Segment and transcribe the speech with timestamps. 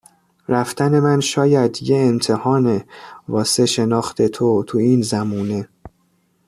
[0.47, 2.85] رفتن من شاید یه امتحانه
[3.27, 5.69] واسه شناخت تو تو این زمونه